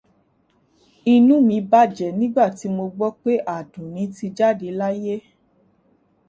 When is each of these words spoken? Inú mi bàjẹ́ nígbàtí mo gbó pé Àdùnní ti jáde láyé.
Inú 1.13 1.35
mi 1.47 1.57
bàjẹ́ 1.71 2.15
nígbàtí 2.19 2.67
mo 2.77 2.83
gbó 2.95 3.07
pé 3.21 3.33
Àdùnní 3.55 4.03
ti 4.15 4.25
jáde 4.37 4.67
láyé. 4.79 5.15